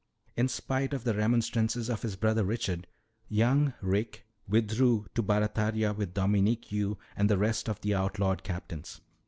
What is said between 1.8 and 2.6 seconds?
of his brother